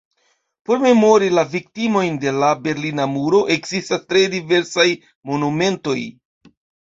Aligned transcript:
Por 0.67 0.79
memori 0.83 1.27
la 1.39 1.43
viktimojn 1.51 2.15
de 2.23 2.33
la 2.43 2.49
berlina 2.69 3.05
muro 3.13 3.41
ekzistas 3.57 4.09
tre 4.13 4.23
diversaj 4.37 4.87
monumentoj. 5.33 5.97